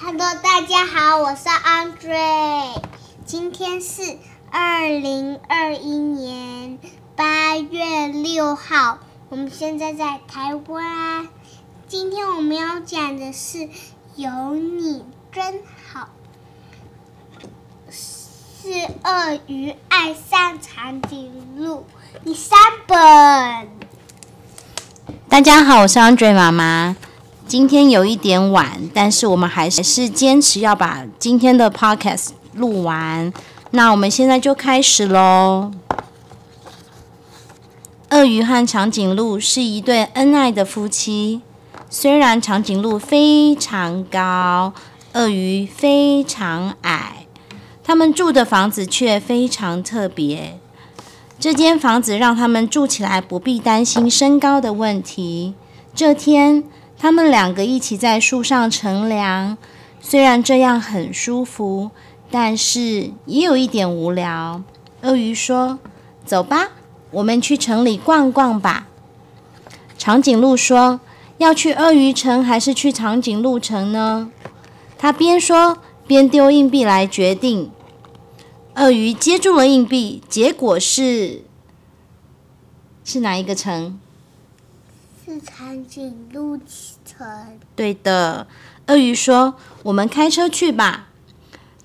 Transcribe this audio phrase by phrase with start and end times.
[0.00, 2.80] Hello，大家好，我是 Andre。
[3.24, 4.16] 今天是
[4.48, 6.78] 二零二一年
[7.16, 8.98] 八月六号，
[9.28, 11.28] 我们现在在台湾。
[11.88, 13.68] 今天我们要讲的是
[14.14, 16.10] “有你真好”，
[17.90, 18.68] 是
[19.02, 21.84] 鳄鱼爱上长颈鹿
[22.24, 22.56] 第三
[22.86, 23.68] 本。
[25.28, 26.96] 大家好，我是 Andre 妈妈。
[27.48, 33.32] 今天有一点晚，但是我们还是坚持要把今天的 podcast 录完。
[33.70, 35.70] 那我们现在就开始喽。
[38.10, 41.40] 鳄鱼和长颈鹿是一对恩爱的夫妻。
[41.88, 44.74] 虽然长颈鹿非常高，
[45.14, 47.26] 鳄鱼非常矮，
[47.82, 50.60] 他们住的房子却非常特别。
[51.40, 55.54] 这间房子让他们住起来不必担心身高的问题。
[55.94, 56.64] 这天，
[56.98, 59.56] 他们两个一起在树上乘凉，
[60.00, 61.90] 虽然这样很舒服，
[62.30, 64.62] 但是也有一点无聊。
[65.02, 65.78] 鳄鱼说
[66.26, 66.70] ：“走吧，
[67.12, 68.88] 我们去城里逛逛吧。”
[69.96, 71.00] 长颈鹿说。
[71.38, 74.32] 要去鳄鱼城还是去长颈鹿城呢？
[74.98, 77.70] 他边说边丢硬币来决定。
[78.74, 81.44] 鳄鱼接住了硬币，结果是
[83.04, 84.00] 是哪一个城？
[85.28, 86.56] 是长颈鹿
[87.04, 87.28] 城。
[87.76, 88.46] 对的，
[88.86, 91.08] 鳄鱼说：“我们开车去吧。”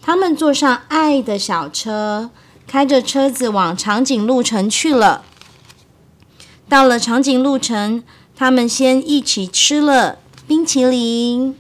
[0.02, 2.30] 他们坐上爱的小车，
[2.66, 5.26] 开着车子往长颈鹿城去了。
[6.70, 8.04] 到了长颈鹿城。
[8.36, 11.56] 他们先一起吃了冰淇淋，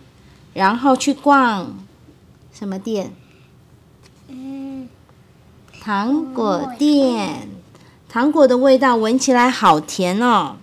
[0.53, 1.78] 然后去逛
[2.52, 3.14] 什么店？
[4.28, 4.90] 嗯，
[5.80, 7.47] 糖果店。
[8.09, 10.58] 糖果的味道闻起来好甜哦。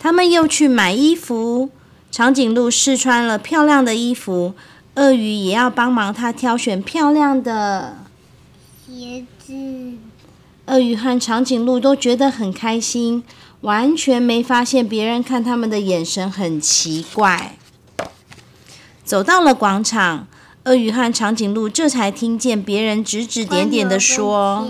[0.00, 1.70] 他们又去买衣服，
[2.10, 4.54] 长颈鹿试穿了漂亮的衣服，
[4.96, 7.98] 鳄鱼也要帮忙他挑选漂亮的
[8.84, 9.52] 鞋子。
[10.66, 13.22] 鳄鱼和长颈鹿都觉得很开心。
[13.60, 17.58] 完全没发现别人看他们的眼神很奇怪。
[19.04, 20.26] 走到了广场，
[20.64, 24.66] 鳄鱼和长颈鹿这才听见别人指指点点的说：“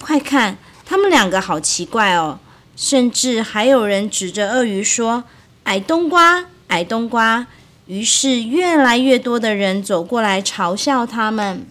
[0.00, 2.38] 快看，他们两个好奇怪哦！”
[2.76, 5.24] 甚至还有人指着鳄鱼说
[5.64, 7.46] ：“矮冬瓜，矮冬瓜。”
[7.86, 11.66] 于是越来越多的人走过来嘲笑他们。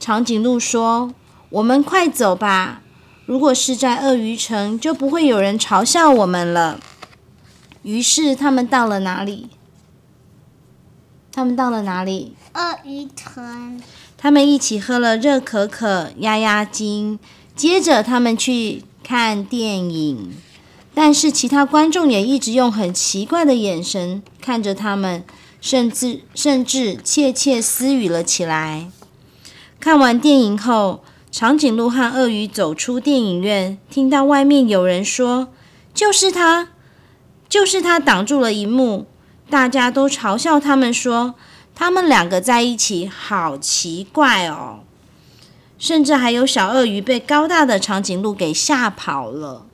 [0.00, 1.14] 长颈鹿说
[1.50, 2.82] ：“我们快走吧。”
[3.24, 6.80] 如果是在鳄鱼城，就不会有人嘲笑我们了。
[7.82, 9.50] 于是他们到了哪里？
[11.30, 12.34] 他们到了哪里？
[12.54, 13.80] 鳄鱼城。
[14.16, 17.18] 他们一起喝了热可可，压压惊。
[17.54, 20.34] 接着他们去看电影，
[20.92, 25.24] 但是其他观众也一直用很奇怪的眼神看着他们，
[25.62, 28.90] 甚至甚至窃窃私语了起来。
[29.80, 31.02] 看完电影后。
[31.30, 35.48] 长颈鹿和鳄鱼走出电影院，听到外面有人说
[35.92, 36.70] ：“就是他，
[37.50, 39.06] 就是他挡住了荧幕。”
[39.50, 41.34] 大家都嘲笑他们说
[41.76, 44.80] ：“他们两个在一起好奇怪哦。”
[45.78, 49.64] 甚至还有小鳄鱼被高大的长颈鹿给吓跑了。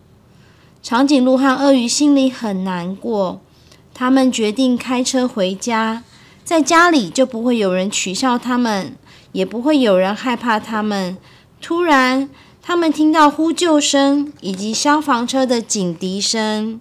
[0.83, 3.41] 长颈鹿和鳄鱼心里很难过，
[3.95, 6.03] 他们决定开车回家，
[6.45, 8.95] 在家里就不会有人取笑他们，
[9.33, 11.17] 也不会有人害怕他们。
[11.63, 12.29] 突然，
[12.61, 16.79] 他们听到呼救声以及消防车的警笛声。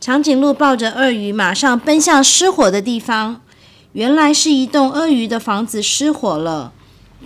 [0.00, 3.42] 长颈鹿抱着鳄鱼，马上奔向失火的地方。
[3.92, 6.72] 原来是一栋鳄鱼的房子失火了，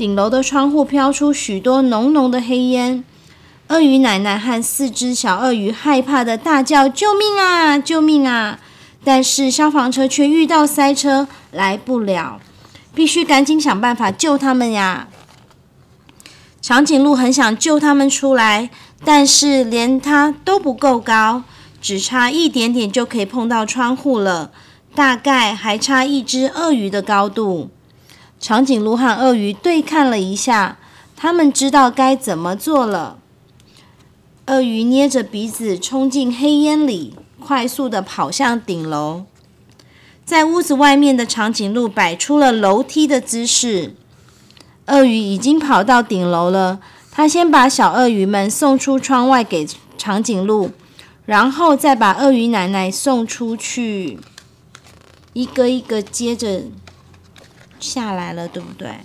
[0.00, 3.04] 顶楼的窗户飘出许多浓浓的黑烟。
[3.68, 7.78] 鳄鱼奶奶和四只小鳄鱼害怕的大叫：“救命啊！
[7.78, 8.58] 救命啊！”
[9.04, 12.40] 但是消防车却遇到塞车，来不了，
[12.94, 15.08] 必须赶紧想办法救他们呀！
[16.62, 18.70] 长颈鹿很想救他们出来，
[19.04, 21.42] 但是连它都不够高，
[21.82, 24.50] 只差一点点就可以碰到窗户了，
[24.94, 27.68] 大概还差一只鳄鱼的高度。
[28.40, 30.78] 长颈鹿和鳄鱼对看了一下，
[31.14, 33.18] 他们知道该怎么做了。
[34.46, 39.24] 鳄鱼捏着鼻子冲进黑烟里，快速的跑向顶楼。
[40.24, 43.94] 在屋子外面的长颈鹿摆出了楼梯的姿势。
[44.86, 46.80] 鳄鱼已经跑到顶楼了。
[47.12, 50.70] 他先把小鳄鱼们送出窗外给长颈鹿，
[51.26, 54.18] 然后再把鳄鱼奶奶送出去，
[55.34, 56.62] 一个一个接着
[57.80, 59.00] 下来了，对不对？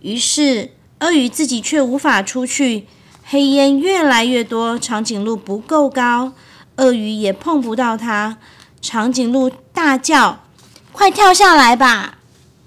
[0.00, 0.70] 于是
[1.00, 2.86] 鳄鱼自己却无法出去，
[3.24, 6.32] 黑烟越来越多，长颈鹿不够高，
[6.76, 8.38] 鳄鱼也碰不到它。
[8.80, 10.44] 长颈鹿大叫
[10.92, 12.18] ：“快跳下来吧！”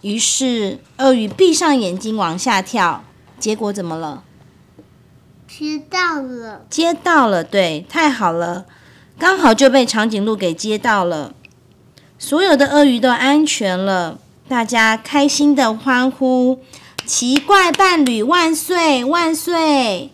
[0.02, 3.04] 于是鳄鱼闭上眼睛往下跳，
[3.40, 4.24] 结果怎么了？
[5.48, 8.66] 接到了，接到了，对，太好了，
[9.20, 11.34] 刚好就被长颈鹿给接到了。
[12.18, 14.20] 所有的鳄鱼都安全了，
[14.52, 16.60] 大家开心的欢呼
[17.08, 20.12] ：“奇怪伴侣万岁万岁！”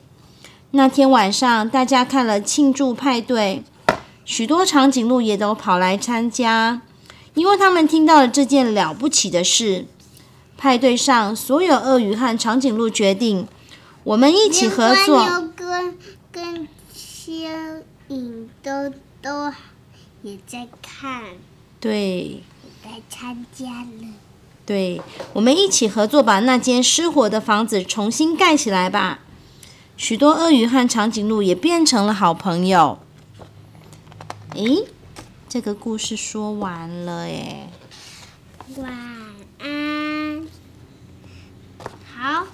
[0.70, 3.64] 那天晚上，大家看了庆祝派对，
[4.26, 6.84] 许多长颈鹿也都跑来参加，
[7.34, 9.88] 因为他们听到了这件了不起的事。
[10.56, 13.48] 派对上，所有鳄鱼和长颈鹿决定，
[14.04, 15.28] 我们一起合作。
[15.28, 15.98] 牛跟
[16.32, 19.52] 跟蚯蚓都都
[20.22, 21.24] 也在看，
[21.80, 22.44] 对
[22.86, 24.14] 来参加了。
[24.68, 29.20] 对，我们一起合作，把那间失火的房子重新盖起来吧。
[29.96, 33.00] 许多鳄鱼和长颈鹿也变成了好朋友。
[34.56, 34.86] 诶，
[35.48, 37.70] 这个故事说完了诶。
[38.76, 38.92] 晚
[39.60, 40.46] 安。
[42.14, 42.48] 好，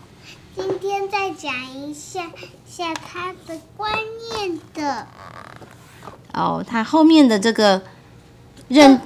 [0.55, 2.29] 今天再讲一下
[2.69, 3.91] 下它的观
[4.35, 5.07] 念的。
[6.31, 7.81] 哦，它后面的这个
[8.67, 9.01] 认？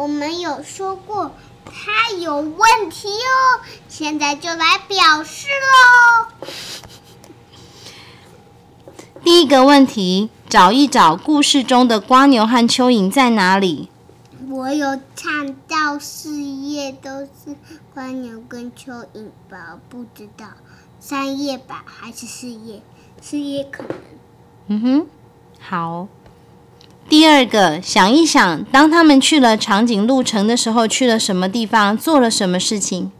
[0.00, 1.32] 我们有说过
[1.66, 6.48] 它有问题哦，现在就来表示喽。
[9.22, 13.90] 第一个问题，找一找故事中的瓜牛和蚯蚓在哪里？
[14.48, 17.54] 我有看到四页都是
[17.92, 20.46] 关牛跟蚯蚓吧，不知道
[20.98, 22.80] 三页吧还是四页？
[23.20, 23.92] 四页可能。
[24.68, 25.06] 嗯哼，
[25.60, 26.08] 好。
[27.10, 33.10] 第二个，想一想，当他们去了长颈鹿城的时候，去了什么地方，做了什么事情？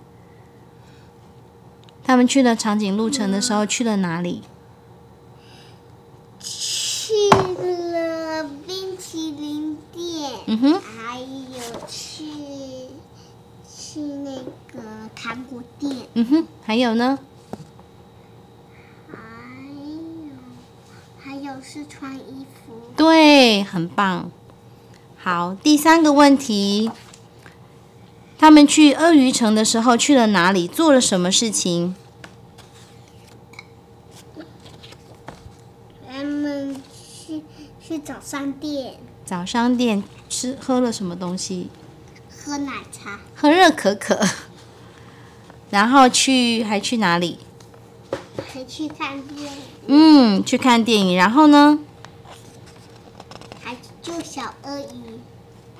[2.05, 4.43] 他们去了长颈鹿城的时候，去了哪里？
[6.39, 12.25] 去了冰淇淋店，嗯哼，还有去
[13.69, 14.37] 去那
[14.73, 17.19] 个糖果店，嗯哼，还有呢？
[19.11, 19.17] 还
[19.75, 20.31] 有
[21.19, 22.73] 还有是穿衣服。
[22.97, 24.29] 对，很棒。
[25.17, 26.91] 好，第三个问题，
[28.37, 30.67] 他们去鳄鱼城的时候去了哪里？
[30.67, 31.95] 做了什么事情？
[36.09, 37.45] 他们去
[37.81, 38.95] 去早商店
[39.25, 41.69] 早商店吃喝了什么东西？
[42.37, 44.19] 喝奶茶，喝热可可。
[45.71, 47.39] 然后去还去哪里？
[48.53, 51.17] 还去看电影，嗯，去看电影。
[51.17, 51.79] 然后呢？
[53.63, 55.21] 还救小鳄鱼。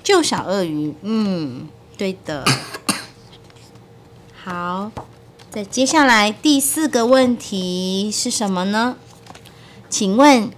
[0.01, 0.95] 救小鳄鱼。
[1.01, 2.45] 嗯，对的。
[4.43, 4.91] 好，
[5.49, 8.95] 再接下来第四个问题是什么呢？
[9.89, 10.49] 请问，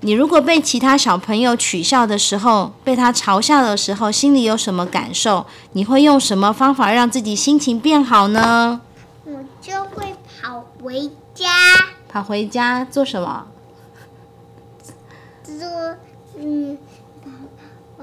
[0.00, 5.46] 你如果被其他小朋友取笑的时候，被他嘲笑的时候，心里有什么感受？
[5.74, 8.80] 你会用什么方法让自己心情变好呢？
[10.82, 11.46] 回家，
[12.08, 13.46] 跑回家做什么？
[15.44, 15.96] 做
[16.38, 16.78] 嗯，
[17.22, 17.30] 跑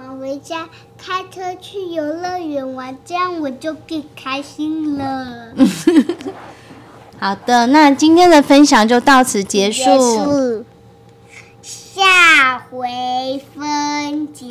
[0.01, 5.53] 跑回家，开车去游乐园玩，这样我就更开心了。
[7.19, 9.83] 好的，那今天的分享就到此结束。
[10.23, 10.65] 束，
[11.63, 14.45] 下回分解。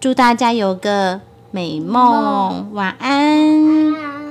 [0.00, 1.20] 祝大家有个
[1.52, 3.94] 美梦，晚安。
[3.94, 4.21] 啊